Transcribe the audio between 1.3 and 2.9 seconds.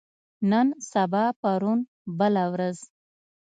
پرون بله ورځ